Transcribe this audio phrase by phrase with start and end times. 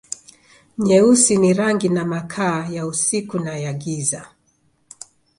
[0.77, 4.31] Nyeusi ni rangi na makaa, ya usiku na ya giza.